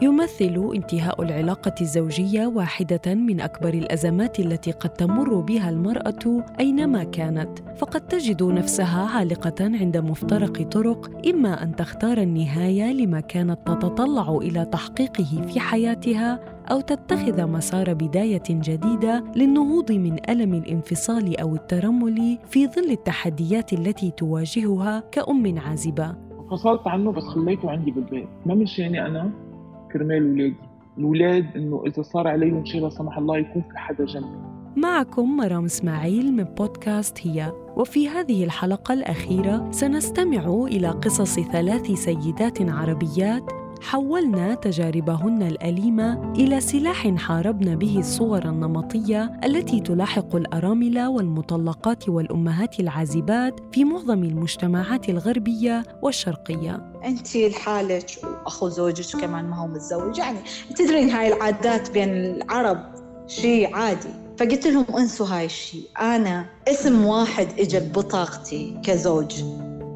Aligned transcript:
يمثل 0.00 0.70
انتهاء 0.74 1.22
العلاقة 1.22 1.74
الزوجية 1.80 2.46
واحدة 2.46 3.14
من 3.14 3.40
أكبر 3.40 3.74
الأزمات 3.74 4.40
التي 4.40 4.70
قد 4.70 4.90
تمر 4.90 5.40
بها 5.40 5.70
المرأة 5.70 6.44
أينما 6.60 7.04
كانت، 7.04 7.58
فقد 7.76 8.00
تجد 8.00 8.42
نفسها 8.42 9.06
عالقة 9.16 9.54
عند 9.60 9.96
مفترق 9.96 10.62
طرق 10.62 11.26
إما 11.28 11.62
أن 11.62 11.76
تختار 11.76 12.18
النهاية 12.18 12.92
لما 12.92 13.20
كانت 13.20 13.58
تتطلع 13.66 14.38
إلى 14.42 14.64
تحقيقه 14.64 15.42
في 15.48 15.60
حياتها 15.60 16.40
أو 16.70 16.80
تتخذ 16.80 17.46
مسار 17.46 17.94
بداية 17.94 18.42
جديدة 18.50 19.24
للنهوض 19.36 19.92
من 19.92 20.30
ألم 20.30 20.54
الانفصال 20.54 21.40
أو 21.40 21.54
الترمل 21.54 22.38
في 22.46 22.66
ظل 22.66 22.90
التحديات 22.90 23.72
التي 23.72 24.10
تواجهها 24.10 25.02
كأم 25.12 25.58
عازبة. 25.58 26.14
فصلت 26.50 26.86
عنه 26.86 27.12
بس 27.12 27.22
خليته 27.22 27.70
عندي 27.70 27.90
بالبيت، 27.90 28.28
ما 28.46 28.54
مشيني 28.54 29.06
أنا. 29.06 29.47
كرمال 29.92 30.32
ولادي. 30.32 30.56
الولاد 30.98 31.56
إنه 31.56 31.82
إذا 31.86 32.02
صار 32.02 32.28
عليهم 32.28 32.64
شيء 32.64 32.82
لا 32.82 32.88
سمح 32.88 33.18
الله 33.18 33.38
يكون 33.38 33.62
في 33.62 33.78
حدا 33.78 34.04
جنبي 34.04 34.58
معكم 34.76 35.36
مرام 35.36 35.64
إسماعيل 35.64 36.32
من 36.32 36.44
بودكاست 36.44 37.26
هي. 37.26 37.52
وفي 37.76 38.08
هذه 38.08 38.44
الحلقة 38.44 38.94
الأخيرة 38.94 39.70
سنستمع 39.70 40.64
إلى 40.64 40.88
قصص 40.88 41.40
ثلاث 41.40 41.90
سيدات 41.90 42.62
عربيات 42.62 43.42
حولنا 43.80 44.54
تجاربهن 44.54 45.42
الأليمة 45.42 46.32
إلى 46.32 46.60
سلاح 46.60 47.08
حاربنا 47.16 47.74
به 47.74 47.98
الصور 47.98 48.44
النمطية 48.44 49.40
التي 49.44 49.80
تلاحق 49.80 50.36
الأرامل 50.36 51.06
والمطلقات 51.06 52.08
والأمهات 52.08 52.80
العازبات 52.80 53.60
في 53.72 53.84
معظم 53.84 54.24
المجتمعات 54.24 55.08
الغربية 55.08 55.82
والشرقية. 56.02 56.92
أنت 57.04 57.36
لحالك 57.36 58.10
وأخو 58.24 58.68
زوجك 58.68 59.20
كمان 59.20 59.44
ما 59.44 59.56
هو 59.56 59.66
متزوج. 59.66 60.18
يعني 60.18 60.38
تدرين 60.76 61.10
هاي 61.10 61.32
العادات 61.32 61.90
بين 61.90 62.08
العرب 62.08 62.78
شيء 63.26 63.74
عادي. 63.76 64.08
فقلت 64.38 64.66
لهم 64.66 64.86
انسوا 64.98 65.26
هاي 65.26 65.44
الشيء 65.44 65.82
أنا 66.00 66.46
اسم 66.68 67.04
واحد 67.04 67.48
إجا 67.58 67.78
ببطاقتي 67.78 68.80
كزوج. 68.84 69.42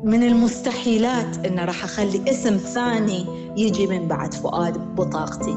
من 0.02 0.22
المستحيلات 0.22 1.46
إن 1.46 1.58
راح 1.58 1.84
أخلي 1.84 2.30
اسم 2.30 2.56
ثاني 2.56 3.26
يجي 3.56 3.86
من 3.86 4.08
بعد 4.08 4.34
فؤاد 4.34 4.78
ببطاقتي 4.78 5.54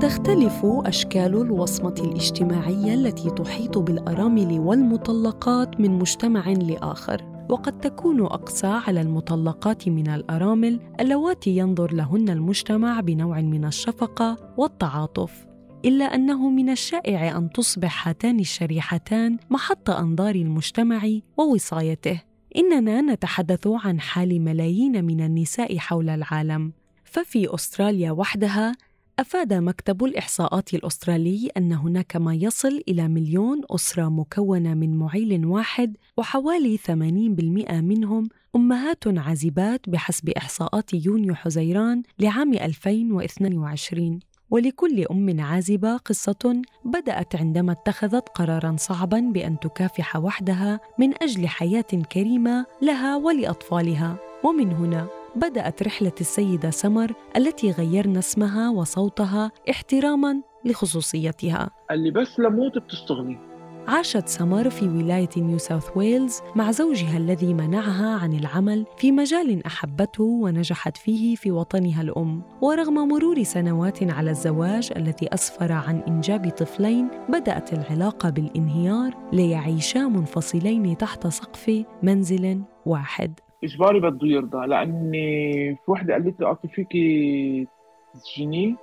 تختلف 0.00 0.60
أشكال 0.64 1.40
الوصمة 1.40 1.94
الاجتماعية 1.98 2.94
التي 2.94 3.30
تحيط 3.30 3.78
بالأرامل 3.78 4.60
والمطلقات 4.60 5.80
من 5.80 5.98
مجتمع 5.98 6.48
لآخر 6.48 7.24
وقد 7.50 7.80
تكون 7.80 8.20
اقسى 8.20 8.66
على 8.66 9.00
المطلقات 9.00 9.88
من 9.88 10.08
الأرامل 10.08 10.80
اللواتي 11.00 11.56
ينظر 11.56 11.92
لهن 11.92 12.28
المجتمع 12.28 13.00
بنوع 13.00 13.40
من 13.40 13.64
الشفقة 13.64 14.36
والتعاطف. 14.56 15.49
إلا 15.84 16.04
أنه 16.04 16.50
من 16.50 16.70
الشائع 16.70 17.36
أن 17.36 17.50
تصبح 17.50 18.08
هاتان 18.08 18.40
الشريحتان 18.40 19.38
محط 19.50 19.90
أنظار 19.90 20.34
المجتمع 20.34 21.02
ووصايته. 21.36 22.22
إننا 22.56 23.00
نتحدث 23.00 23.66
عن 23.66 24.00
حال 24.00 24.42
ملايين 24.42 25.04
من 25.04 25.20
النساء 25.20 25.78
حول 25.78 26.08
العالم. 26.08 26.72
ففي 27.04 27.54
أستراليا 27.54 28.10
وحدها 28.10 28.72
أفاد 29.18 29.52
مكتب 29.52 30.04
الإحصاءات 30.04 30.74
الأسترالي 30.74 31.50
أن 31.56 31.72
هناك 31.72 32.16
ما 32.16 32.34
يصل 32.34 32.82
إلى 32.88 33.08
مليون 33.08 33.60
أسرة 33.70 34.08
مكونة 34.08 34.74
من 34.74 34.96
معيل 34.96 35.46
واحد 35.46 35.96
وحوالي 36.16 36.76
80% 36.76 37.72
منهم 37.72 38.28
أمهات 38.56 39.04
عازبات 39.06 39.88
بحسب 39.88 40.28
إحصاءات 40.28 40.94
يونيو 40.94 41.34
حزيران 41.34 42.02
لعام 42.18 42.54
2022 42.54 44.20
ولكل 44.50 45.04
أم 45.10 45.40
عازبة 45.40 45.96
قصة 45.96 46.62
بدأت 46.84 47.36
عندما 47.36 47.72
اتخذت 47.72 48.28
قرارا 48.28 48.76
صعبا 48.78 49.20
بأن 49.20 49.58
تكافح 49.58 50.16
وحدها 50.16 50.80
من 50.98 51.22
أجل 51.22 51.48
حياة 51.48 52.02
كريمة 52.12 52.66
لها 52.82 53.16
ولأطفالها. 53.16 54.16
ومن 54.44 54.72
هنا 54.72 55.06
بدأت 55.36 55.82
رحلة 55.82 56.12
السيدة 56.20 56.70
سمر 56.70 57.12
التي 57.36 57.70
غيرنا 57.70 58.18
اسمها 58.18 58.70
وصوتها 58.70 59.52
احتراما 59.70 60.42
لخصوصيتها. 60.64 61.70
اللي 61.90 62.10
بس 62.10 62.40
لموت 62.40 62.78
بتشتغلي 62.78 63.49
عاشت 63.90 64.28
سمر 64.28 64.70
في 64.70 64.88
ولاية 64.88 65.28
نيو 65.36 65.58
ساوث 65.58 65.96
ويلز 65.96 66.40
مع 66.56 66.70
زوجها 66.70 67.16
الذي 67.16 67.54
منعها 67.54 68.18
عن 68.22 68.32
العمل 68.32 68.86
في 68.96 69.12
مجال 69.12 69.66
أحبته 69.66 70.24
ونجحت 70.24 70.96
فيه 70.96 71.36
في 71.36 71.50
وطنها 71.50 72.02
الأم. 72.02 72.42
ورغم 72.60 72.94
مرور 73.08 73.42
سنوات 73.42 74.10
على 74.10 74.30
الزواج 74.30 74.92
الذي 74.96 75.34
أسفر 75.34 75.72
عن 75.72 76.02
إنجاب 76.08 76.48
طفلين 76.48 77.08
بدأت 77.28 77.72
العلاقة 77.72 78.30
بالانهيار 78.30 79.14
ليعيشا 79.32 79.98
منفصلين 79.98 80.96
تحت 80.96 81.26
سقف 81.26 81.84
منزل 82.02 82.62
واحد. 82.86 83.40
إجباري 83.64 84.00
بده 84.00 84.26
يرضى 84.26 84.66
لأني 84.66 85.74
في 85.74 85.90
وحدة 85.90 86.14
قالت 86.14 86.40
لي 86.40 86.70
فيكي 86.74 87.66
تسجنيه 88.14 88.74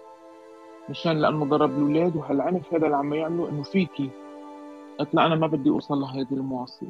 مشان 0.90 1.18
لأنه 1.18 1.46
ضرب 1.46 1.78
الأولاد 1.78 2.16
وهالعنف 2.16 2.74
هذا 2.74 2.86
اللي 2.86 2.98
عم 2.98 3.14
يعمله 3.14 3.50
إنه 3.50 3.64
فيكي 3.64 4.10
قلت 5.00 5.16
لا 5.16 5.26
أنا 5.26 5.36
ما 5.36 5.48
بدي 5.48 5.70
أوصل 5.70 6.00
لهذه 6.02 6.32
المواصلة. 6.32 6.90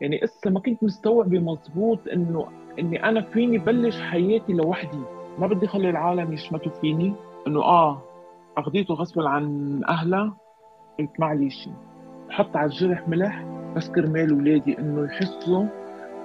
يعني 0.00 0.24
إسا 0.24 0.50
ما 0.50 0.60
كنت 0.60 0.84
مستوعبه 0.84 1.38
مزبوط 1.38 1.98
إنه 2.12 2.46
إني 2.78 3.04
أنا 3.08 3.20
فيني 3.20 3.58
بلش 3.58 4.00
حياتي 4.00 4.52
لوحدي. 4.52 5.02
ما 5.38 5.46
بدي 5.46 5.66
خلي 5.66 5.90
العالم 5.90 6.32
يشمتوا 6.32 6.72
فيني. 6.72 7.14
إنه 7.46 7.62
آه 7.62 8.02
أخذيته 8.56 8.94
غصبا 8.94 9.28
عن 9.28 9.80
اهلها 9.88 10.36
قلت 10.98 11.20
معلش 11.20 11.68
حط 12.30 12.56
على 12.56 12.66
الجرح 12.66 13.08
ملح 13.08 13.44
بس 13.76 13.90
كرمال 13.90 14.30
اولادي 14.30 14.78
إنه 14.78 15.04
يحسوا 15.04 15.64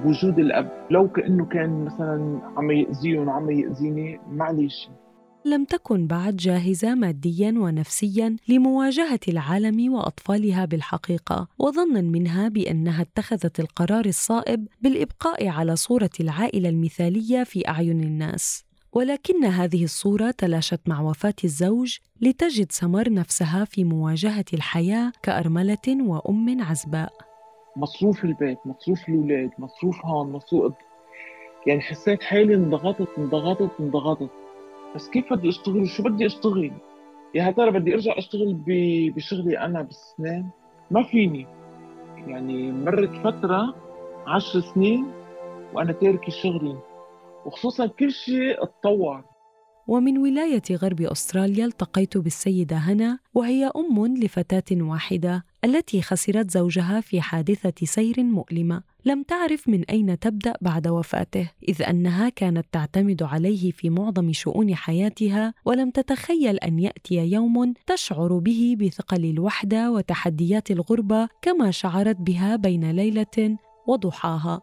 بوجود 0.04 0.40
الأب. 0.40 0.88
لو 0.90 1.08
كأنه 1.08 1.46
كان 1.46 1.86
مثلا 1.86 2.40
عم 2.58 2.72
يأذيهم 2.72 3.28
وعم 3.28 3.50
يأذيني 3.50 4.20
معلش 4.32 4.90
لم 5.46 5.66
تكن 5.66 6.08
بعد 6.08 6.36
جاهزة 6.36 6.96
ماديا 6.96 7.54
ونفسيا 7.58 8.36
لمواجهة 8.48 9.20
العالم 9.28 9.94
وأطفالها 9.94 10.66
بالحقيقة 10.66 11.48
وظنا 11.60 12.02
منها 12.02 12.48
بأنها 12.50 13.02
اتخذت 13.02 13.60
القرار 13.60 14.06
الصائب 14.06 14.68
بالإبقاء 14.82 15.48
على 15.48 15.76
صورة 15.76 16.10
العائلة 16.20 16.70
المثالية 16.70 17.44
في 17.44 17.68
أعين 17.68 18.04
الناس. 18.04 18.66
ولكن 18.94 19.46
هذه 19.46 19.84
الصورة 19.84 20.32
تلاشت 20.32 20.82
مع 20.88 21.02
وفاة 21.02 21.34
الزوج 21.44 21.98
لتجد 22.22 22.72
سمر 22.72 23.14
نفسها 23.14 23.66
في 23.66 23.84
مواجهة 23.84 24.46
الحياة 24.54 25.12
كأرملة 25.24 25.88
وأم 25.88 26.62
عزباء. 26.62 27.14
مصروف 27.78 28.26
البيت 28.26 28.58
مصروف 28.66 29.10
الأولاد 29.10 29.50
مصروف 29.60 30.06
هون 30.06 30.32
مصروف 30.32 30.74
يعني 31.68 31.82
حسيت 31.82 32.24
حالي 32.24 32.56
انضغطت 32.56 33.08
انضغطت 33.18 33.72
انضغطت. 33.80 34.30
بس 34.96 35.10
كيف 35.10 35.34
بدي 35.34 35.50
أشتغل؟ 35.50 35.82
وشو 35.82 36.04
بدي 36.04 36.26
أشتغل؟ 36.26 36.72
يا 37.36 37.52
ترى 37.52 37.72
بدي 37.72 37.94
أرجع 37.94 38.18
أشتغل 38.18 38.58
بشغلي 39.16 39.60
أنا 39.60 39.82
بالسنين؟ 39.82 40.50
ما 40.92 41.04
فيني. 41.04 41.48
يعني 42.28 42.72
مرت 42.72 43.16
فترة 43.24 43.76
عشر 44.28 44.60
سنين 44.60 45.06
وأنا 45.74 45.92
تاركة 45.92 46.32
شغلي. 46.32 46.78
وخصوصا 47.46 47.88
كل 47.88 48.12
شيء 48.12 48.64
اتطور. 48.64 49.24
ومن 49.88 50.18
ولاية 50.18 50.62
غرب 50.72 51.02
أستراليا 51.02 51.66
التقيت 51.66 52.18
بالسيدة 52.18 52.76
هنا 52.76 53.20
وهي 53.34 53.72
أم 53.76 54.08
لفتاة 54.08 54.82
واحدة 54.82 55.46
التي 55.66 56.02
خسرت 56.02 56.52
زوجها 56.52 57.02
في 57.02 57.22
حادثة 57.22 57.86
سير 57.86 58.24
مؤلمة 58.24 58.84
لم 59.06 59.24
تعرف 59.24 59.68
من 59.68 59.84
أين 59.90 60.20
تبدأ 60.20 60.54
بعد 60.62 60.88
وفاته 60.88 61.52
إذ 61.70 61.84
أنها 61.84 62.30
كانت 62.30 62.66
تعتمد 62.72 63.24
عليه 63.24 63.72
في 63.72 63.90
معظم 63.90 64.34
شؤون 64.34 64.76
حياتها 64.76 65.54
ولم 65.66 65.90
تتخيل 65.90 66.58
أن 66.58 66.80
يأتي 66.80 67.16
يوم 67.16 67.74
تشعر 67.88 68.38
به 68.38 68.78
بثقل 68.80 69.26
الوحدة 69.26 69.92
وتحديات 69.92 70.72
الغربة 70.72 71.28
كما 71.42 71.72
شعرت 71.72 72.16
بها 72.16 72.56
بين 72.56 72.92
ليلة 72.92 73.58
وضحاها 73.88 74.62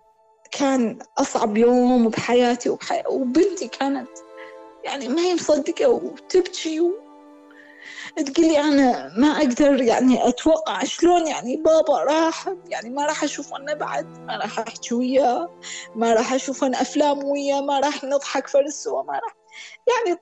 كان 0.53 0.99
أصعب 1.19 1.57
يوم 1.57 2.09
بحياتي. 2.09 2.77
وبنتي 3.11 3.69
كانت 3.69 4.09
يعني 4.85 5.09
ما 5.09 5.21
هي 5.21 5.35
مصدقة 5.35 5.89
وتبكي 5.89 6.81
تقولي 8.17 8.61
أنا 8.61 9.13
ما 9.17 9.29
أقدر 9.29 9.83
يعني 9.83 10.29
أتوقع 10.29 10.85
شلون 10.85 11.27
يعني 11.27 11.57
بابا 11.57 11.99
راح 11.99 12.49
يعني 12.69 12.91
ما 12.91 13.07
راح 13.07 13.25
أشوف 13.25 13.55
أنا 13.55 13.75
بعد 13.75 14.19
ما 14.19 14.37
راح 14.37 14.59
أحكي 14.59 14.95
وياه 14.95 15.51
ما 15.95 16.15
راح 16.15 16.33
أشوف 16.33 16.65
أنا 16.65 16.81
أفلام 16.81 17.25
وياه 17.25 17.61
ما 17.61 17.81
راح 17.81 18.05
نضحك 18.05 18.47
فرسوا 18.47 19.03
ما 19.03 19.13
راح. 19.13 19.37
يعني 19.89 20.21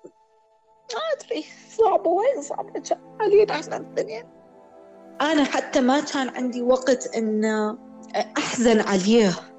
ما 0.95 1.01
أدري 1.13 1.45
صعبة 1.79 2.11
وين 2.11 2.43
صعبة 2.43 2.83
علينا 3.21 3.77
الدنيا. 3.77 4.29
أنا 5.21 5.45
حتى 5.45 5.81
ما 5.81 6.01
كان 6.01 6.29
عندي 6.29 6.63
وقت 6.63 7.17
إن 7.17 7.45
أحزن 8.39 8.81
عليه. 8.81 9.54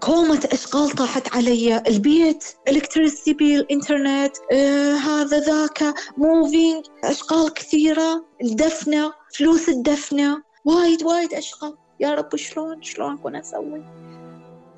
كومة 0.00 0.48
أشغال 0.52 0.90
طاحت 0.90 1.36
علي 1.36 1.82
البيت 1.88 2.44
ال 2.68 2.73
electricity 2.73 3.32
bill 3.32 3.66
إنترنت 3.70 4.36
آه 4.52 4.94
هذا 4.94 5.40
ذاك 5.40 5.94
moving 6.18 6.84
أشغال 7.04 7.52
كثيرة 7.54 8.24
الدفنة 8.42 9.12
فلوس 9.34 9.68
الدفنة 9.68 10.42
وايد 10.64 11.02
وايد 11.02 11.34
أشغال. 11.34 11.74
يا 12.00 12.14
رب 12.14 12.36
شلون 12.36 12.82
شلون 12.82 13.16
كنا 13.16 13.40
أسوي؟ 13.40 13.84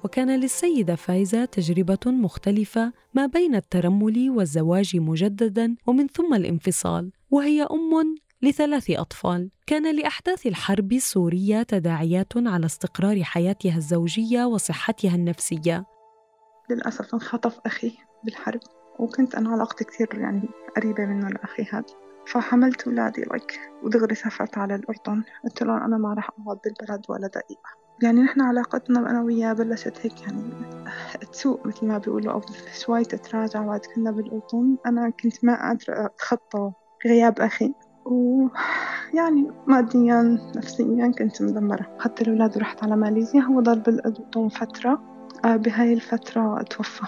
وكان 0.05 0.41
للسيدة 0.41 0.95
فايزة 0.95 1.45
تجربة 1.45 1.99
مختلفة 2.07 2.93
ما 3.15 3.27
بين 3.27 3.55
الترمل 3.55 4.31
والزواج 4.31 4.97
مجددا 4.97 5.77
ومن 5.87 6.07
ثم 6.07 6.35
الانفصال 6.35 7.11
وهي 7.31 7.63
أم 7.63 8.19
لثلاث 8.43 8.91
أطفال. 8.91 9.51
كان 9.67 9.97
لأحداث 9.97 10.47
الحرب 10.47 10.93
السورية 10.93 11.63
تداعيات 11.63 12.33
على 12.37 12.67
استقرار 12.67 13.23
حياتها 13.23 13.77
الزوجية 13.77 14.45
وصحتها 14.45 15.15
النفسية. 15.15 15.85
للأسف 16.71 17.15
انخطف 17.15 17.61
أخي 17.67 17.99
بالحرب 18.25 18.61
وكنت 18.99 19.35
أنا 19.35 19.51
علاقتي 19.51 19.85
كثير 19.85 20.09
يعني 20.13 20.49
قريبة 20.77 21.07
منه 21.07 21.29
لأخي 21.29 21.63
هذا. 21.73 21.85
فحملت 22.27 22.89
أولادي 22.89 23.23
لك 23.23 23.61
ودغري 23.83 24.15
سافرت 24.15 24.59
على 24.59 24.75
الأردن. 24.75 25.23
قلت 25.45 25.63
لهم 25.63 25.83
أنا 25.83 25.99
ما 25.99 26.15
راح 26.15 26.31
أقعد 26.31 26.59
بالبلد 26.65 27.05
ولا 27.09 27.27
دقيقة. 27.27 27.71
يعني 28.03 28.21
نحن 28.21 28.41
علاقتنا 28.41 29.11
أنا 29.11 29.23
وياه 29.23 29.53
بلشت 29.53 29.99
هيك 30.01 30.23
يعني 30.23 30.43
تسوء 31.33 31.67
مثل 31.67 31.87
ما 31.87 31.99
بيقولوا 31.99 32.33
أو 32.33 32.41
شوي 32.81 33.05
تتراجع. 33.05 33.63
بعد 33.67 33.81
كنا 33.95 34.11
بالأردن 34.11 34.77
أنا 34.87 35.11
كنت 35.11 35.45
ما 35.45 35.69
قادرة 35.69 36.07
أتخطى 36.07 36.73
غياب 37.07 37.41
أخي. 37.41 37.75
ويعني 38.09 39.51
ماديا 39.67 40.39
نفسيا 40.57 41.13
كنت 41.19 41.43
مدمرة. 41.43 41.87
حتى 42.01 42.23
الأولاد 42.23 42.59
رحت 42.59 42.85
على 42.85 42.97
ماليزيا 42.97 43.41
هو 43.41 43.61
ضل 43.61 43.81
بالأردن 43.81 44.49
فترة. 44.49 45.01
آه، 45.45 45.57
بهاي 45.57 45.93
الفترة 45.93 46.63
توفى. 46.63 47.07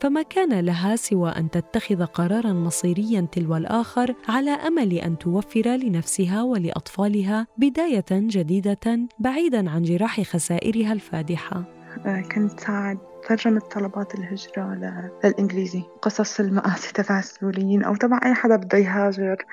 فما 0.00 0.22
كان 0.22 0.60
لها 0.60 0.96
سوى 0.96 1.30
أن 1.30 1.50
تتخذ 1.50 2.04
قرارا 2.04 2.52
مصيريا 2.52 3.26
تلو 3.32 3.56
الآخر 3.56 4.14
على 4.28 4.50
أمل 4.50 4.92
أن 4.92 5.18
توفر 5.18 5.68
لنفسها 5.68 6.42
ولأطفالها 6.42 7.46
بداية 7.58 8.04
جديدة 8.10 9.08
بعيدا 9.18 9.70
عن 9.70 9.82
جراح 9.82 10.20
خسائرها 10.20 10.92
الفادحة. 10.92 11.62
آه، 12.06 12.20
كنت 12.20 12.60
ساعد 12.60 12.98
ترجمة 13.28 13.60
طلبات 13.60 14.14
الهجرة 14.14 14.74
للإنجليزي. 15.24 15.82
قصص 16.02 16.40
المآسي 16.40 16.92
تبع 16.92 17.18
السوريين 17.18 17.82
أو 17.82 17.94
تبع 17.94 18.20
أي 18.24 18.34
حدا 18.34 18.56
بده 18.56 18.78
يهاجر. 18.78 19.44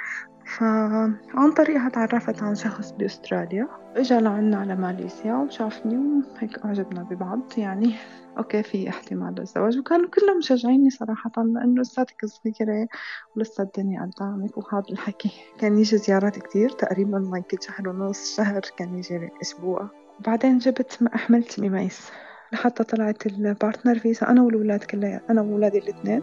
فعن 0.48 1.52
طريقها 1.58 1.90
تعرفت 1.90 2.44
عن 2.44 2.56
شخص 2.56 2.92
بأستراليا. 2.92 3.68
إجا 3.96 4.20
لعنا 4.20 4.58
على 4.58 4.76
ماليزيا 4.76 5.34
وشافني 5.36 5.98
وهيك 5.98 6.66
أعجبنا 6.66 7.04
ببعض. 7.04 7.40
يعني 7.58 7.96
أوكي 8.38 8.64
في 8.64 8.90
احتمال 8.90 9.36
للزواج. 9.36 9.78
وكانوا 9.78 10.10
كلهم 10.10 10.38
مشجعيني 10.38 10.90
صراحة 10.90 11.32
لأنه 11.38 11.82
لساتك 11.82 12.26
صغيرة 12.26 12.88
ولسه 13.36 13.64
الدنيا 13.64 14.02
قدامك. 14.02 14.58
وهذا 14.58 14.86
الحكي 14.92 15.32
كان 15.60 15.78
يجي 15.78 15.98
زيارات 15.98 16.40
كتير. 16.40 16.70
تقريبا 16.70 17.20
ممكن 17.20 17.58
شهر 17.62 17.90
ونص 17.90 18.38
شهر 18.38 18.62
كان 18.78 18.98
يجي 18.98 19.30
أسبوع. 19.42 19.90
وبعدين 20.20 20.58
جبت 20.58 21.00
حملت 21.14 21.60
ميميس 21.60 22.12
لحتى 22.54 22.84
طلعت 22.84 23.26
ال 23.26 23.35
partner 23.35 24.00
visa. 24.00 24.30
أنا 24.30 24.42
والولاد 24.42 24.84
كلها 24.84 25.22
أنا 25.30 25.42
وولادي 25.42 25.78
الاثنين 25.78 26.22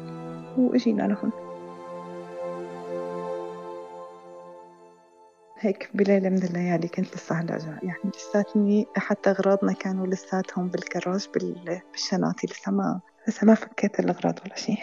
وإجينا 0.58 1.02
لهون. 1.02 1.43
هيك 5.64 5.90
بليلة 5.94 6.28
من 6.28 6.42
الليالي 6.42 6.88
كنت 6.88 7.16
لسه 7.16 7.34
هلا 7.34 7.58
يعني 7.82 8.10
لساتني 8.16 8.86
حتى 8.96 9.30
أغراضنا 9.30 9.72
كانوا 9.72 10.06
لساتهم 10.06 10.68
بالكراج 10.68 11.28
بالشناتي 11.92 12.46
لسه 12.46 12.72
ما 12.72 13.00
لسه 13.28 13.46
ما 13.46 13.54
فكيت 13.54 14.00
الأغراض 14.00 14.38
ولا 14.44 14.56
شيء. 14.56 14.78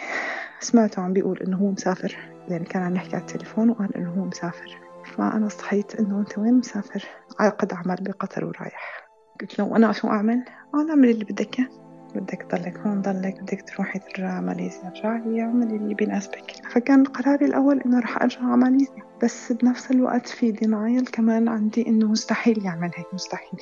سمعته 0.60 1.02
عم 1.02 1.12
بيقول 1.12 1.38
إنه 1.38 1.56
هو 1.56 1.70
مسافر. 1.70 2.16
يعني 2.48 2.64
كان 2.64 2.82
عم 2.82 2.96
يحكي 2.96 3.16
على 3.16 3.24
التليفون 3.24 3.70
وقال 3.70 3.96
إنه 3.96 4.10
هو 4.10 4.24
مسافر. 4.24 4.78
فأنا 5.16 5.48
صحيت 5.48 5.94
إنه 5.94 6.20
أنت 6.20 6.38
وين 6.38 6.54
مسافر؟ 6.54 7.04
عقد 7.40 7.72
عمل 7.72 7.96
بقطر 8.00 8.44
ورايح. 8.44 9.08
قلت 9.40 9.58
له 9.58 9.64
وأنا 9.64 9.92
شو 9.92 10.08
أعمل؟ 10.08 10.44
أنا 10.74 10.90
أعمل 10.90 11.10
اللي 11.10 11.24
بدك 11.24 11.58
إياه. 11.58 11.91
بدك 12.14 12.42
تضلك 12.42 12.78
هون 12.78 13.02
ضلك 13.02 13.40
بدك 13.42 13.62
تروحي 13.62 13.98
ترجعي 13.98 14.40
ماليزيا. 14.40 14.88
ارجعي 14.88 15.42
اعملي 15.42 15.76
اللي 15.76 15.94
بيناسبك 15.94 16.50
فكان 16.70 17.04
قراري 17.04 17.46
الأول 17.46 17.80
إنه 17.80 18.00
رح 18.00 18.22
أرجع 18.22 18.40
على 18.40 18.56
ماليزيا. 18.56 19.02
بس 19.22 19.52
بنفس 19.52 19.90
الوقت 19.90 20.28
في 20.28 20.52
دينايل 20.52 21.06
كمان 21.06 21.48
عندي 21.48 21.88
إنه 21.88 22.06
مستحيل 22.06 22.64
يعمل 22.64 22.90
هيك 22.94 23.14
مستحيل. 23.14 23.60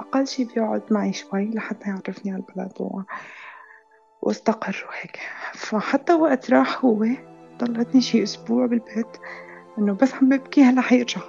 أقل 0.00 0.26
شي 0.26 0.44
بيقعد 0.44 0.82
معي 0.90 1.12
شوي 1.12 1.50
لحتى 1.50 1.88
يعرفني 1.88 2.32
على 2.32 2.42
البلد 2.48 2.72
و... 2.80 3.00
واستقر 4.22 4.86
وهيك 4.88 5.20
فحتى 5.54 6.14
وقت 6.14 6.50
راح 6.50 6.84
هو 6.84 7.06
ضلتني 7.58 8.00
شي 8.00 8.22
أسبوع 8.22 8.66
بالبيت 8.66 9.16
إنه 9.78 9.92
بس 9.92 10.14
عم 10.14 10.28
ببكي 10.28 10.62
هلا 10.62 10.80
حيرجع. 10.80 11.20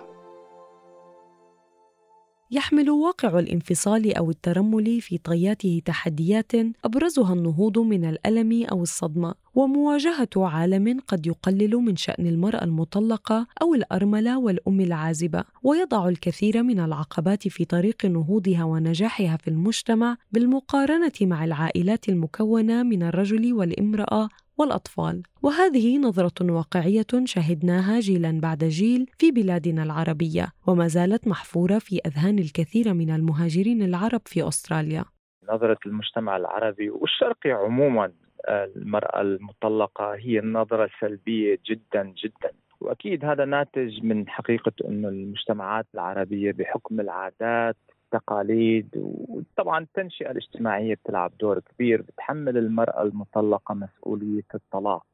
يحمل 2.56 2.90
واقع 2.90 3.40
الانفصال 3.40 4.16
أو 4.18 4.30
الترمل 4.30 5.02
في 5.02 5.18
طياته 5.18 5.81
تحديات 5.86 6.52
أبرزها 6.86 7.34
النهوض 7.34 7.80
من 7.80 8.06
الألم 8.06 8.66
أو 8.72 8.84
الصدمة 8.84 9.34
ومواجهة 9.56 10.30
عالم 10.38 11.00
قد 11.07 11.28
يقلل 11.28 11.75
من 11.75 11.96
شأن 11.96 12.28
المرأة 12.28 12.63
المطلقة 12.63 13.48
أو 13.62 13.75
الأرملة 13.75 14.40
والأم 14.40 14.81
العازبة 14.81 15.44
ويضع 15.63 16.07
الكثير 16.10 16.63
من 16.63 16.80
العقبات 16.80 17.48
في 17.48 17.66
طريق 17.66 18.06
نهوضها 18.06 18.63
ونجاحها 18.63 19.38
في 19.38 19.48
المجتمع 19.48 20.18
بالمقارنة 20.31 21.12
مع 21.22 21.46
العائلات 21.46 22.10
المكونة 22.10 22.84
من 22.84 23.04
الرجل 23.04 23.54
والامرأة 23.54 24.30
والأطفال. 24.57 25.24
وهذه 25.44 25.98
نظرة 25.98 26.52
واقعية 26.54 27.07
شهدناها 27.24 28.00
جيلا 28.00 28.40
بعد 28.42 28.64
جيل 28.64 29.06
في 29.18 29.31
بلادنا 29.31 29.83
العربية 29.83 30.47
وما 30.68 30.88
زالت 30.88 31.28
محفورة 31.28 31.80
في 31.80 32.00
أذهان 32.06 32.40
الكثير 32.40 32.94
من 32.94 33.09
المهاجرين 33.09 33.81
العرب 33.81 34.21
في 34.26 34.47
أستراليا. 34.47 35.06
نظرة 35.50 35.78
المجتمع 35.85 36.38
العربي 36.38 36.90
والشرقي 36.90 37.52
عموما 37.52 38.12
المرأة 38.50 39.21
المطلقة 39.21 40.16
هي 40.16 40.40
النظرة 40.40 40.90
سلبية 41.02 41.59
جدا 41.69 42.14
جدا. 42.24 42.52
وأكيد 42.81 43.26
هذا 43.26 43.45
ناتج 43.45 44.04
من 44.04 44.30
حقيقة 44.30 44.71
إنه 44.88 45.07
المجتمعات 45.07 45.85
العربية 45.94 46.52
بحكم 46.52 47.00
العادات 47.00 47.78
التقاليد 48.16 48.90
وطبعا 49.28 49.80
التنشئة 49.80 50.31
الاجتماعية 50.31 50.95
بتلعب 50.95 51.31
دور 51.40 51.60
كبير 51.60 52.02
بتحمل 52.02 52.57
المرأة 52.57 53.02
المطلقة 53.02 53.74
مسؤولية 53.74 54.44
الطلاق. 54.56 55.06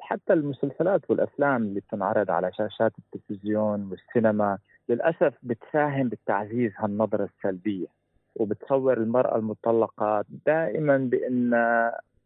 حتى 0.00 0.32
المسلسلات 0.32 1.10
والأفلام 1.10 1.62
اللي 1.62 1.80
بتنعرض 1.80 2.30
على 2.30 2.52
شاشات 2.52 2.92
التلفزيون 2.98 3.88
والسينما 3.90 4.58
للأسف 4.88 5.34
بتساهم 5.42 6.08
بالتعزيز 6.08 6.72
هالنظرة 6.76 7.24
السلبية 7.36 7.86
وبتصور 8.36 8.92
المرأة 8.98 9.36
المطلقة 9.36 10.24
دائما 10.46 10.96
بأن 10.98 11.52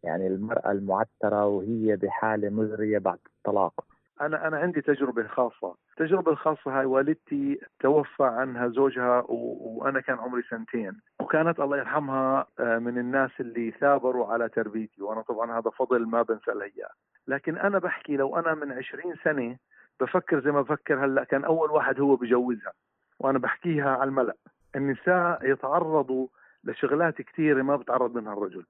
يعني 0.03 0.27
المرأة 0.27 0.71
المعترة 0.71 1.45
وهي 1.45 1.95
بحالة 1.95 2.49
مزرية 2.49 2.97
بعد 2.97 3.19
الطلاق. 3.37 3.85
أنا 4.21 4.47
أنا 4.47 4.57
عندي 4.57 4.81
تجربة 4.81 5.27
خاصة. 5.27 5.75
التجربه 5.91 6.31
الخاصه 6.31 6.79
هاي 6.79 6.85
والدتي 6.85 7.59
توفى 7.79 8.23
عنها 8.23 8.67
زوجها 8.67 9.19
و... 9.19 9.57
وأنا 9.61 10.01
كان 10.01 10.17
عمري 10.19 10.41
سنتين. 10.49 10.93
وكانت 11.19 11.59
الله 11.59 11.77
يرحمها 11.77 12.45
آه، 12.59 12.77
من 12.77 12.97
الناس 12.97 13.31
اللي 13.39 13.71
ثابروا 13.71 14.27
على 14.27 14.49
تربيتي 14.49 15.01
وأنا 15.01 15.21
طبعا 15.21 15.59
هذا 15.59 15.69
فضل 15.69 16.05
ما 16.05 16.21
بنسى 16.21 16.51
لها 16.51 16.63
اياه 16.63 16.89
لكن 17.27 17.57
أنا 17.57 17.79
بحكي 17.79 18.17
لو 18.17 18.35
أنا 18.37 18.53
من 18.53 18.71
عشرين 18.71 19.15
سنة 19.23 19.57
بفكر 19.99 20.39
زي 20.41 20.51
ما 20.51 20.61
بفكر 20.61 21.05
هلأ 21.05 21.23
كان 21.23 21.43
أول 21.43 21.71
واحد 21.71 21.99
هو 21.99 22.15
بجوزها. 22.15 22.73
وأنا 23.19 23.39
بحكيها 23.39 23.89
على 23.89 24.09
الملأ. 24.09 24.35
النساء 24.75 25.51
يتعرضوا 25.51 26.27
لشغلات 26.63 27.21
كثيرة 27.21 27.61
ما 27.61 27.75
بتعرض 27.75 28.15
منها 28.15 28.33
الرجل. 28.33 28.65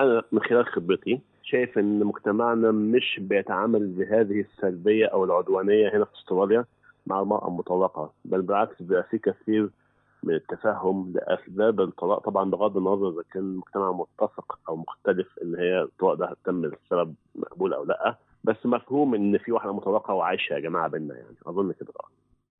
أنا 0.00 0.22
من 0.32 0.40
خلال 0.40 0.66
خبرتي 0.66 1.20
شايف 1.46 1.78
إن 1.78 2.04
مجتمعنا 2.04 2.70
مش 2.70 3.20
بيتعامل 3.22 3.86
بهذه 3.86 4.40
السلبية 4.40 5.06
أو 5.06 5.24
العدوانية 5.24 5.96
هنا 5.96 6.04
في 6.04 6.14
أستراليا 6.14 6.64
مع 7.06 7.20
المرأة 7.20 7.48
المطلقة 7.48 8.12
بل 8.24 8.42
بالعكس 8.42 8.82
بيبقى 8.82 9.02
في 9.02 9.18
كثير 9.18 9.70
من 10.22 10.34
التفهم 10.34 11.12
لأسباب 11.14 11.80
الطلاق. 11.80 12.18
طبعا 12.24 12.50
بغض 12.50 12.76
النظر 12.76 13.08
إذا 13.08 13.22
كان 13.32 13.42
المجتمع 13.42 13.92
متفق 13.92 14.58
أو 14.68 14.76
مختلف 14.76 15.38
إن 15.42 15.54
هي 15.56 15.82
الطلاق 15.82 16.14
ده 16.14 16.36
تم 16.44 16.66
لسبب 16.66 17.14
مقبول 17.34 17.74
أو 17.74 17.84
لأ 17.84 18.16
بس 18.44 18.66
مفهوم 18.66 19.14
إن 19.14 19.38
في 19.38 19.52
واحدة 19.52 19.72
مطلقة 19.72 20.14
وعايشة 20.14 20.54
يا 20.54 20.58
جماعة 20.58 20.88
بينا 20.88 21.14
يعني. 21.14 21.36
أظن 21.46 21.72
كده. 21.72 21.92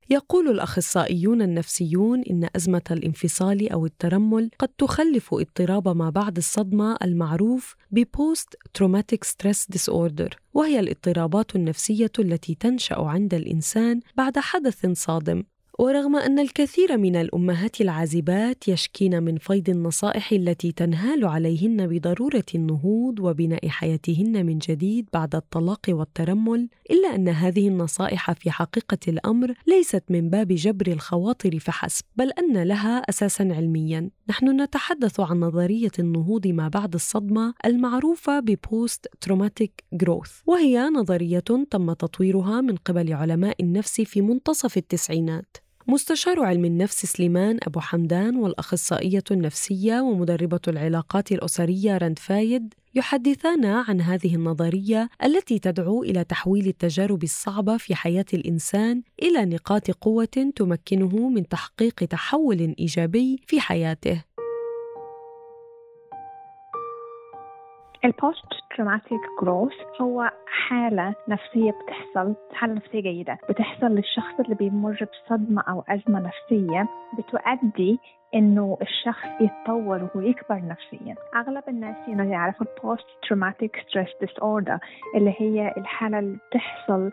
يقول 0.09 0.49
الأخصائيون 0.49 1.41
النفسيون 1.41 2.21
إن 2.21 2.49
أزمة 2.55 2.81
الانفصال 2.91 3.71
أو 3.71 3.85
الترمل 3.85 4.49
قد 4.59 4.67
تخلف 4.67 5.33
اضطراب 5.33 5.97
ما 5.97 6.09
بعد 6.09 6.37
الصدمة 6.37 6.97
المعروف 7.03 7.75
ب 7.91 8.04
post 8.04 8.55
traumatic 8.73 9.23
stress 9.23 9.67
disorder 9.69 10.39
وهي 10.53 10.79
الاضطرابات 10.79 11.55
النفسية 11.55 12.11
التي 12.19 12.55
تنشأ 12.55 12.99
عند 12.99 13.33
الإنسان 13.33 13.99
بعد 14.17 14.39
حدث 14.39 14.85
صادم. 14.85 15.43
ورغم 15.79 16.15
أن 16.15 16.39
الكثير 16.39 16.97
من 16.97 17.15
الأمهات 17.15 17.81
العازبات 17.81 18.67
يشكين 18.67 19.23
من 19.23 19.37
فيض 19.37 19.69
النصائح 19.69 20.31
التي 20.31 20.71
تنهال 20.71 21.25
عليهن 21.25 21.87
بضرورة 21.87 22.43
النهوض 22.55 23.19
وبناء 23.19 23.67
حياتهن 23.67 24.45
من 24.45 24.57
جديد 24.57 25.09
بعد 25.13 25.35
الطلاق 25.35 25.79
والترمل، 25.89 26.69
إلا 26.91 27.15
أن 27.15 27.29
هذه 27.29 27.67
النصائح 27.67 28.31
في 28.31 28.51
حقيقة 28.51 28.97
الأمر 29.07 29.53
ليست 29.67 30.03
من 30.09 30.29
باب 30.29 30.47
جبر 30.47 30.87
الخواطر 30.87 31.59
فحسب، 31.59 32.05
بل 32.15 32.31
أن 32.31 32.63
لها 32.63 32.97
أساسا 32.97 33.43
علميا. 33.43 34.09
نحن 34.29 34.61
نتحدث 34.61 35.19
عن 35.19 35.39
نظرية 35.39 35.91
النهوض 35.99 36.47
ما 36.47 36.67
بعد 36.67 36.93
الصدمة 36.93 37.53
المعروفة 37.65 38.39
ب 38.39 38.53
post 38.53 39.07
traumatic 39.21 39.83
growth، 39.93 40.31
وهي 40.45 40.79
نظرية 40.79 41.39
تم 41.69 41.93
تطويرها 41.93 42.61
من 42.61 42.75
قبل 42.75 43.13
علماء 43.13 43.55
النفس 43.59 44.01
في 44.01 44.21
منتصف 44.21 44.77
التسعينات. 44.77 45.66
مستشار 45.89 46.43
علم 46.43 46.65
النفس 46.65 47.05
سليمان 47.05 47.57
أبو 47.63 47.79
حمدان 47.79 48.35
والأخصائية 48.35 49.23
النفسية 49.31 50.01
ومدربة 50.01 50.59
العلاقات 50.67 51.31
الأسرية 51.31 51.97
رند 51.97 52.19
فايد 52.19 52.73
يحدثان 52.95 53.65
عن 53.65 54.01
هذه 54.01 54.35
النظرية 54.35 55.09
التي 55.23 55.59
تدعو 55.59 56.03
إلى 56.03 56.23
تحويل 56.23 56.67
التجارب 56.67 57.23
الصعبة 57.23 57.77
في 57.77 57.95
حياة 57.95 58.25
الإنسان 58.33 59.01
إلى 59.21 59.45
نقاط 59.45 59.91
قوة 59.91 60.51
تمكنه 60.55 61.29
من 61.29 61.47
تحقيق 61.47 61.95
تحول 61.95 62.75
إيجابي 62.79 63.39
في 63.47 63.61
حياته. 63.61 64.26
ال 68.07 68.15
post 68.15 68.45
traumatic 68.75 69.21
growth 69.41 69.73
هو 70.01 70.31
حالة 70.47 71.15
نفسية 71.27 71.71
بتحصل 71.71 72.35
حالة 72.53 72.73
نفسية 72.73 73.01
جيدة. 73.01 73.37
بتحصل 73.49 73.87
للشخص 73.87 74.39
اللي 74.39 74.55
بيمر 74.55 75.05
بصدمة 75.13 75.61
أو 75.61 75.83
أزمة 75.89 76.19
نفسية 76.19 76.87
بتؤدي 77.17 77.99
إنه 78.35 78.77
الشخص 78.81 79.25
يتطور 79.41 80.09
ويكبر 80.15 80.55
نفسيا. 80.55 81.15
أغلب 81.35 81.63
الناس 81.67 81.95
هنا 82.09 82.23
يعرفوا 82.23 82.65
ال 82.67 83.05
post 83.27 83.83
traumatic 83.89 84.09
stress 84.21 84.39
disorder 84.39 84.77
اللي 85.15 85.33
هي 85.37 85.73
الحالة 85.77 86.19
اللي 86.19 86.37
بتحصل 86.51 87.11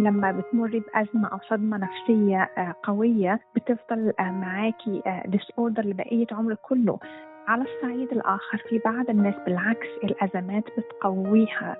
لما 0.00 0.32
بتمري 0.32 0.80
بأزمة 0.80 1.28
أو 1.28 1.38
صدمة 1.50 1.76
نفسية 1.78 2.50
آه، 2.58 2.74
قوية 2.82 3.40
بتفضل 3.56 4.12
آه، 4.20 4.22
معاكي 4.22 5.02
dis 5.26 5.50
آه، 5.50 5.58
order 5.58 5.82
لبقية 5.82 6.26
عمرك 6.32 6.58
كله. 6.62 6.98
على 7.46 7.62
الصعيد 7.62 8.12
الآخر 8.12 8.58
في 8.68 8.78
بعض 8.78 9.10
الناس 9.10 9.34
بالعكس 9.46 9.86
الأزمات 10.04 10.64
بتقويها 10.78 11.76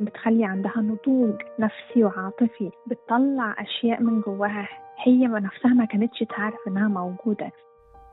بتخلي 0.00 0.44
عندها 0.44 0.76
نضوج 0.76 1.34
نفسي 1.58 2.04
وعاطفي 2.04 2.70
بتطلع 2.86 3.56
أشياء 3.58 4.02
من 4.02 4.20
جواها 4.20 4.68
هي 5.04 5.26
نفسها 5.26 5.74
ما 5.74 5.84
كانتش 5.84 6.18
تعرف 6.18 6.58
إنها 6.68 6.88
موجودة. 6.88 7.52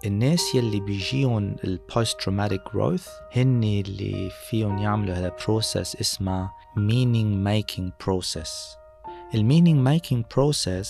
الناس 0.05 0.55
يلي 0.55 0.79
بيجيهم 0.79 1.55
ال 1.63 1.75
post 1.75 2.21
traumatic 2.21 2.61
growth 2.73 3.07
هن 3.35 3.63
اللي 3.63 4.29
فيهم 4.49 4.77
يعملوا 4.77 5.13
هذا 5.13 5.31
process 5.45 6.01
اسمه 6.01 6.49
meaning 6.77 7.47
making 7.47 8.05
process. 8.05 8.77
ال 9.35 9.42
meaning 9.42 9.87
making 9.89 10.23
process 10.35 10.87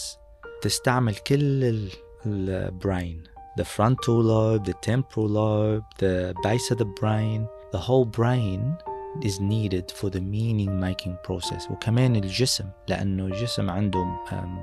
تستعمل 0.61 1.15
كل 1.15 1.79
البراين 2.25 3.34
the 3.56 3.64
frontal 3.64 4.22
lobe, 4.22 4.64
the 4.64 4.74
temporal 4.74 5.28
lobe, 5.28 5.84
the 5.98 6.34
base 6.42 6.70
of 6.70 6.78
the 6.78 6.90
brain, 7.00 7.48
the 7.72 7.78
whole 7.78 8.04
brain 8.04 8.76
is 9.22 9.40
needed 9.40 9.90
for 9.90 10.08
the 10.10 10.20
meaning 10.20 10.78
making 10.80 11.16
process 11.24 11.70
وكمان 11.70 12.16
الجسم 12.16 12.64
لأنه 12.88 13.24
الجسم 13.24 13.70
عنده 13.70 14.04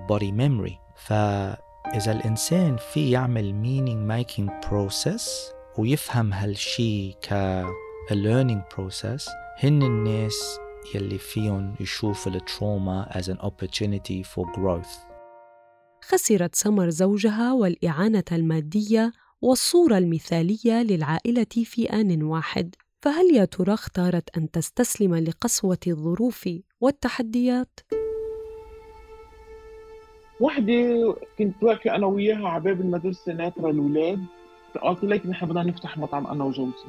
body 0.08 0.32
memory 0.32 0.74
فإذا 0.96 2.12
الإنسان 2.12 2.77
في 2.77 3.12
يعمل 3.12 3.53
meaning 3.53 4.08
making 4.08 4.50
process 4.70 5.24
ويفهم 5.77 6.34
هالشي 6.34 7.12
ك 7.12 7.34
a 8.10 8.15
learning 8.15 8.62
process 8.75 9.29
هن 9.63 9.84
الناس 9.84 10.60
يلي 10.96 11.17
فيهم 11.17 11.75
يشوفوا 11.79 12.32
التروما 12.32 13.10
as 13.12 13.27
an 13.27 13.38
opportunity 13.41 14.24
for 14.24 14.46
growth 14.56 15.11
خسرت 16.04 16.54
سمر 16.54 16.90
زوجها 16.90 17.52
والإعانة 17.52 18.25
المادية 18.32 19.12
والصورة 19.42 19.99
المثالية 19.99 20.82
للعائلة 20.82 21.47
في 21.64 21.87
آن 21.92 22.23
واحد. 22.23 22.75
فهل 23.02 23.35
يا 23.35 23.44
ترى 23.44 23.75
اختارت 23.75 24.37
أن 24.37 24.50
تستسلم 24.50 25.14
لقسوة 25.14 25.78
الظروف 25.87 26.49
والتحديات؟ 26.80 27.80
وحدة 30.40 31.14
كنت 31.38 31.62
واقفة 31.62 31.94
أنا 31.94 32.06
وياها 32.06 32.49
على 32.49 32.62
باب 32.62 32.80
المدرسة 32.80 33.32
ناطرة 33.32 33.71
الأولاد. 33.71 34.25
قالت 34.82 35.04
لك 35.04 35.26
نحن 35.26 35.47
بدنا 35.47 35.62
نفتح 35.62 35.99
مطعم 35.99 36.26
أنا 36.26 36.44
وجوزي. 36.44 36.88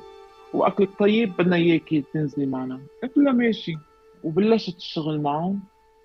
وأكلك 0.53 0.89
طيب 1.00 1.38
بدنا 1.38 1.55
إياكي 1.55 2.03
تنزلي 2.13 2.46
معنا. 2.46 2.79
قلت 3.03 3.17
لها 3.17 3.34
ماشي. 3.34 3.77
وبلشت 4.24 4.77
الشغل 4.77 5.22
معهم. 5.22 5.60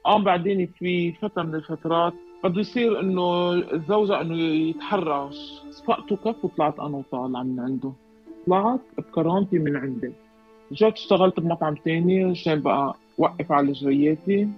قام 0.04 0.24
بعدين 0.24 0.72
في 0.78 1.12
فترة 1.12 1.42
من 1.42 1.54
الفترات 1.54 2.14
بده 2.45 2.61
يصير 2.61 3.00
إنه 3.00 3.52
الزوجة 3.52 4.21
إنه 4.21 4.37
يتحرش. 4.38 5.62
صفقته 5.71 6.16
كف 6.16 6.45
وطلعت 6.45 6.80
أنا 6.80 6.97
وطالعة 6.97 7.42
من 7.42 7.61
عنده. 7.61 7.92
طلعت 8.47 8.80
بكرامتي 8.99 9.59
من 9.59 9.76
عنده 9.76 10.12
رجعت 10.73 10.92
اشتغلت 10.92 11.40
بمطعم 11.40 11.75
تاني 11.75 12.25
عشان 12.25 12.61
بقى 12.61 12.95
وقف 13.18 13.52
على 13.52 13.73
جرياتي. 13.73 14.49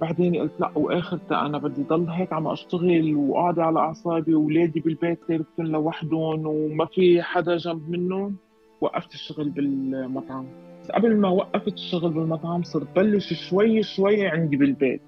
بعدين 0.00 0.36
قلت 0.36 0.52
لا 0.60 0.70
واخرتها 0.74 1.46
أنا 1.46 1.58
بدي 1.58 1.82
ضل 1.82 2.08
هيك 2.08 2.32
عم 2.32 2.46
أشتغل 2.48 3.14
وقاعدة 3.16 3.64
على 3.64 3.78
أعصابي 3.78 4.34
واولادي 4.34 4.80
بالبيت 4.80 5.18
تاركتهم 5.28 5.66
لوحدهم 5.66 6.46
وما 6.46 6.84
في 6.84 7.22
حدا 7.22 7.56
جنب 7.56 7.90
منهم. 7.90 8.36
وقفت 8.80 9.14
الشغل 9.14 9.48
بالمطعم. 9.48 10.46
قبل 10.94 11.16
ما 11.16 11.28
وقفت 11.28 11.74
الشغل 11.74 12.10
بالمطعم 12.10 12.62
صرت 12.62 12.96
بلش 12.96 13.32
شوي 13.48 13.82
شوي 13.82 14.26
عندي 14.26 14.56
بالبيت. 14.56 15.00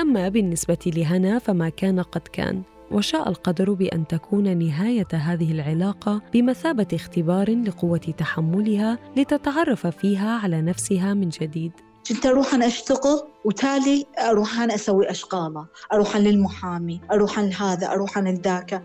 أما 0.00 0.28
بالنسبة 0.28 0.78
لهنا 0.86 1.38
فما 1.38 1.68
كان 1.68 2.00
قد 2.00 2.20
كان 2.32 2.62
وشاء 2.90 3.28
القدر 3.28 3.72
بأن 3.72 4.06
تكون 4.06 4.58
نهاية 4.58 5.08
هذه 5.12 5.52
العلاقة 5.52 6.22
بمثابة 6.32 6.86
اختبار 6.92 7.50
لقوة 7.50 7.98
تحملها 7.98 8.98
لتتعرف 9.16 9.86
فيها 9.86 10.38
على 10.38 10.62
نفسها 10.62 11.14
من 11.14 11.28
جديد. 11.28 11.72
كنت 12.08 12.26
أروح 12.26 12.54
أنا 12.54 12.66
أشتغل 12.66 13.22
وتالي 13.44 14.06
أروح 14.18 14.60
أنا 14.60 14.74
أسوي 14.74 15.10
أشغالة 15.10 15.66
أروح 15.92 16.16
للمحامي 16.16 17.00
أروح 17.12 17.38
لهذا 17.38 17.92
أروح 17.92 18.18
لذاك. 18.18 18.82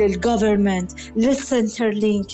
لل 0.00 0.13
government 0.13 0.79
لل 0.79 0.92
Centrelink 1.16 2.26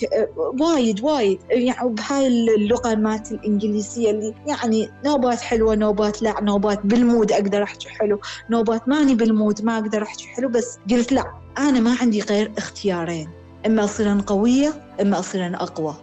وايد 0.61 1.03
وايد. 1.03 1.39
يعني 1.49 1.89
بهاي 1.89 2.27
اللغة 2.27 2.95
مالت 2.95 3.31
الإنجليزية 3.31 4.11
اللي 4.11 4.33
يعني 4.47 4.89
نوبات 5.05 5.41
حلوة 5.41 5.75
نوبات 5.75 6.21
لا 6.21 6.35
نوبات 6.41 6.85
بال 6.85 7.00
mood 7.00 7.31
أقدر 7.31 7.63
أحكي 7.63 7.89
حلو. 7.89 8.19
نوبات 8.49 8.87
ماني 8.87 9.15
بال 9.15 9.30
mood 9.30 9.61
ما 9.65 9.77
أقدر 9.77 10.03
أحكي 10.03 10.27
حلو 10.27 10.49
بس 10.49 10.77
قلت 10.91 11.11
لا 11.11 11.25
أنا 11.57 11.79
ما 11.79 11.95
عندي 12.01 12.21
غير 12.21 12.51
اختيارين. 12.57 13.29
إما 13.65 13.83
أصير 13.83 14.21
قوية 14.27 14.73
إما 15.01 15.19
أصير 15.19 15.55
أقوى. 15.55 15.95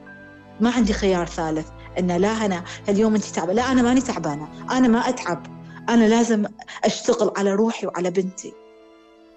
ما 0.61 0.71
عندي 0.71 0.93
خيار 0.93 1.26
ثالث. 1.26 1.66
إن 1.99 2.17
لا 2.17 2.47
أنا 2.47 2.65
اليوم 2.88 3.15
انت 3.15 3.25
تعبانة. 3.25 3.53
لا 3.53 3.73
أنا 3.73 3.83
ماني 3.83 4.00
تعبانة. 4.00 4.49
أنا 4.71 4.88
ما 4.88 4.99
أتعب. 4.99 5.47
أنا 5.88 6.09
لازم 6.09 6.47
أشتغل 6.85 7.31
على 7.37 7.55
روحي 7.55 7.87
وعلى 7.87 8.11
بنتي. 8.11 8.53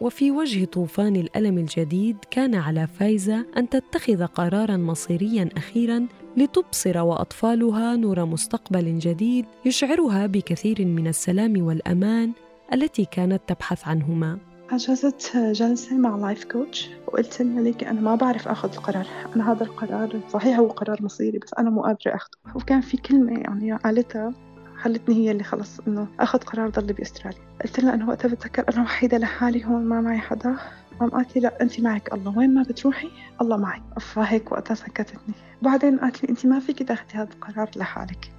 وفي 0.01 0.31
وجه 0.31 0.65
طوفان 0.65 1.15
الألم 1.15 1.57
الجديد 1.57 2.17
كان 2.31 2.55
على 2.55 2.87
فايزة 2.99 3.45
أن 3.57 3.69
تتخذ 3.69 4.25
قرارا 4.25 4.77
مصيريا 4.77 5.49
أخيرا 5.57 6.07
لتبصر 6.37 6.97
وأطفالها 6.97 7.95
نور 7.95 8.25
مستقبل 8.25 8.99
جديد 8.99 9.45
يشعرها 9.65 10.25
بكثير 10.25 10.85
من 10.85 11.07
السلام 11.07 11.65
والأمان 11.65 12.31
التي 12.73 13.05
كانت 13.05 13.41
تبحث 13.47 13.87
عنهما. 13.87 14.37
حجزت 14.71 15.37
جلسة 15.37 15.97
مع 15.97 16.15
لايف 16.15 16.43
كوتش 16.43 16.89
وقلت 17.07 17.41
لها 17.41 17.61
ليكي 17.61 17.89
أنا 17.89 18.01
ما 18.01 18.15
بعرف 18.15 18.47
أخذ 18.47 18.73
القرار. 18.73 19.07
أنا 19.35 19.51
هذا 19.51 19.63
القرار 19.63 20.19
صحيح 20.29 20.59
هو 20.59 20.67
قرار 20.67 21.03
مصيري 21.03 21.39
بس 21.39 21.53
أنا 21.53 21.69
مو 21.69 21.81
قادرة 21.81 22.15
أخذه 22.15 22.55
وكان 22.55 22.81
في 22.81 22.97
كلمة 22.97 23.39
يعني 23.39 23.73
قالتها 23.73 24.33
خلتني 24.81 25.15
هي 25.15 25.31
اللي 25.31 25.43
خلص 25.43 25.79
إنه 25.87 26.07
أخذ 26.19 26.39
قرار 26.39 26.69
ضلي 26.69 26.93
بأستراليا. 26.93 27.39
قلت 27.63 27.79
لها 27.79 27.93
أنا 27.93 28.07
وقتها 28.07 28.29
بتذكر 28.29 28.65
أنا 28.73 28.83
وحيدة 28.83 29.17
لحالي 29.17 29.65
هون 29.65 29.85
ما 29.85 30.01
معي 30.01 30.19
حدا. 30.19 30.55
قام 30.99 31.09
قالت 31.09 31.35
لي 31.35 31.41
لا 31.41 31.61
أنت 31.61 31.79
معك 31.79 32.13
الله. 32.13 32.37
وين 32.37 32.53
ما 32.53 32.63
بتروحي 32.63 33.09
الله 33.41 33.57
معك. 33.57 33.99
فهيك 33.99 34.51
وقتها 34.51 34.75
سكتتني. 34.75 35.33
بعدين 35.61 35.99
قالت 35.99 36.23
لي 36.23 36.29
أنت 36.29 36.45
ما 36.45 36.59
فيك 36.59 36.83
تاخذي 36.83 37.13
هذا 37.13 37.29
القرار 37.33 37.69
لحالك. 37.75 38.31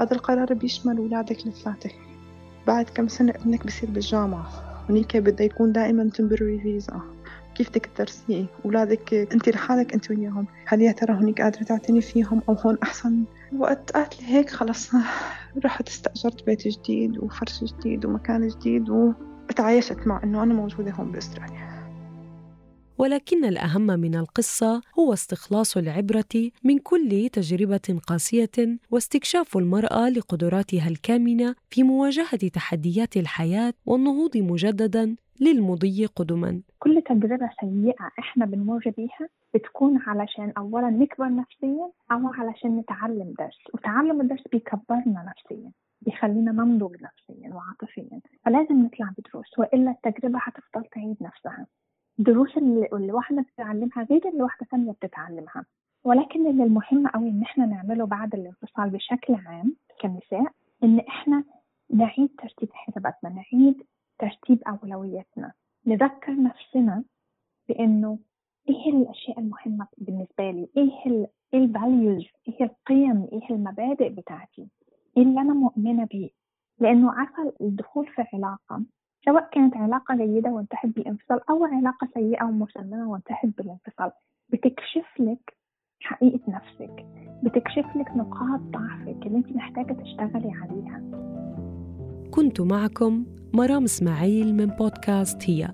هذا 0.00 0.12
القرار 0.12 0.54
بيشمل 0.54 0.96
أولادك 0.98 1.46
الثلاثة 1.46 1.90
بعد 2.66 2.84
كم 2.84 3.08
سنة 3.08 3.30
ابنك 3.30 3.66
بصير 3.66 3.90
بالجامعة. 3.90 4.67
هنيك 4.88 5.16
بده 5.16 5.44
يكون 5.44 5.72
دائما 5.72 6.10
temporary 6.16 6.62
فيزا 6.62 7.00
كيف 7.54 7.70
بدك 7.70 7.86
تدرسيه 7.86 8.46
أولادك 8.64 9.14
أنت 9.14 9.48
لحالك 9.48 9.94
أنت 9.94 10.10
وياهم. 10.10 10.46
هل 10.66 10.82
يا 10.82 10.92
ترى 10.92 11.12
هنيك 11.12 11.40
قادرة 11.42 11.62
تعتني 11.62 12.00
فيهم 12.00 12.42
أو 12.48 12.54
هون 12.54 12.78
أحسن؟ 12.82 13.24
وقت 13.56 13.90
قالت 13.90 14.22
لي 14.22 14.28
هيك 14.28 14.50
خلص 14.50 14.90
رحت 15.64 15.88
استأجرت 15.88 16.46
بيت 16.46 16.68
جديد 16.68 17.18
وفرش 17.18 17.64
جديد 17.64 18.06
ومكان 18.06 18.48
جديد 18.48 18.90
وتعايشت 18.90 20.06
مع 20.06 20.20
إنه 20.24 20.42
أنا 20.42 20.54
موجودة 20.54 20.90
هون 20.92 21.12
بأستراليا. 21.12 21.77
ولكن 22.98 23.44
الأهم 23.44 23.86
من 23.86 24.14
القصة 24.14 24.82
هو 24.98 25.12
استخلاص 25.12 25.76
العبرة 25.76 26.50
من 26.64 26.78
كل 26.78 27.28
تجربة 27.32 28.00
قاسية 28.06 28.78
واستكشاف 28.90 29.56
المرأة 29.56 30.08
لقدراتها 30.08 30.88
الكامنة 30.88 31.54
في 31.70 31.82
مواجهة 31.82 32.48
تحديات 32.48 33.16
الحياة 33.16 33.72
والنهوض 33.86 34.36
مجددا 34.36 35.16
للمضي 35.40 36.06
قدما. 36.06 36.60
كل 36.78 37.02
تجربة 37.06 37.50
سيئة 37.60 38.10
إحنا 38.18 38.46
بنمر 38.46 38.92
بيها 38.96 39.28
بتكون 39.54 39.98
علشان 40.06 40.52
أولا 40.58 40.90
نكبر 40.90 41.28
نفسيا 41.28 41.90
أو 42.12 42.28
علشان 42.28 42.76
نتعلم 42.76 43.34
درس 43.38 43.58
وتعلم 43.74 44.20
الدرس 44.20 44.42
بيكبرنا 44.52 45.32
نفسيا 45.32 45.72
بيخلينا 46.02 46.52
ننضج 46.52 46.92
نفسيا 46.94 47.54
وعاطفيا 47.54 48.20
فلازم 48.44 48.82
نطلع 48.82 49.10
بدروس 49.18 49.58
وإلا 49.58 49.90
التجربة 49.90 50.38
هتفضل 50.42 50.84
تعيد 50.94 51.16
نفسها. 51.20 51.66
الدروس 52.18 52.56
اللي 52.56 52.88
الواحدة 52.92 53.42
بتتعلمها 53.42 54.02
غير 54.10 54.28
اللي 54.28 54.42
واحدة 54.42 54.66
ثانية 54.70 54.92
بتتعلمها. 54.92 55.64
ولكن 56.04 56.46
اللي 56.46 56.64
المهم 56.64 57.06
قوي 57.08 57.28
إن 57.28 57.42
إحنا 57.42 57.66
نعمله 57.66 58.06
بعد 58.06 58.34
الانفصال 58.34 58.90
بشكل 58.90 59.34
عام 59.34 59.76
كنساء 60.00 60.52
إن 60.84 60.98
إحنا 60.98 61.44
نعيد 61.90 62.28
ترتيب 62.38 62.68
حساباتنا 62.72 63.30
نعيد 63.30 63.82
ترتيب 64.18 64.62
أولوياتنا. 64.68 65.52
نذكر 65.86 66.42
نفسنا 66.42 67.04
بإنه 67.68 68.18
إيه 68.68 68.92
الأشياء 68.92 69.38
المهمة 69.40 69.86
بالنسبة 69.98 70.50
لي؟ 70.50 70.68
ال 70.76 71.26
إيه 71.54 71.64
الفاليوز 71.64 72.26
إيه 72.48 72.64
القيم؟ 72.64 73.28
إيه 73.32 73.50
المبادئ 73.50 74.08
بتاعتي؟ 74.08 74.68
إيه 75.16 75.22
اللي 75.22 75.40
أنا 75.40 75.54
مؤمنة 75.54 76.04
بيه؟ 76.04 76.30
لأنه 76.80 77.12
عارفة 77.12 77.52
الدخول 77.60 78.06
في 78.06 78.24
علاقة 78.34 78.82
سواء 79.28 79.48
كانت 79.52 79.76
علاقة 79.76 80.16
جيدة 80.16 80.50
وانتهت 80.50 80.86
بالانفصال 80.86 81.40
أو 81.50 81.64
علاقة 81.64 82.08
سيئة 82.14 82.44
ومسممة 82.44 83.10
وانتهت 83.10 83.56
بالانفصال 83.58 84.10
بتكشف 84.48 85.20
لك 85.20 85.56
حقيقة 86.00 86.40
نفسك. 86.48 87.06
بتكشف 87.42 87.96
لك 87.96 88.08
نقاط 88.16 88.60
ضعفك 88.60 89.26
اللي 89.26 89.38
انت 89.38 89.56
محتاجة 89.56 89.92
تشتغلي 89.92 90.52
عليها. 90.52 91.02
كنت 92.30 92.60
معكم 92.60 93.26
مرام 93.54 93.84
إسماعيل 93.84 94.54
من 94.54 94.66
بودكاست 94.66 95.50
هي. 95.50 95.68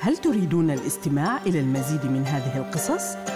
هل 0.00 0.16
تريدون 0.16 0.70
الاستماع 0.70 1.42
إلى 1.46 1.60
المزيد 1.60 2.10
من 2.12 2.22
هذه 2.22 2.58
القصص؟ 2.58 3.35